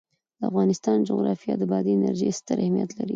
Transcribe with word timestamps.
د 0.37 0.41
افغانستان 0.49 0.97
جغرافیه 1.09 1.55
کې 1.59 1.65
بادي 1.71 1.91
انرژي 1.95 2.29
ستر 2.39 2.57
اهمیت 2.63 2.89
لري. 2.97 3.09